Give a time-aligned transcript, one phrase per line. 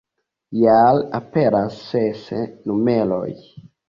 [0.59, 2.23] Jare aperas ses
[2.73, 3.29] numeroj.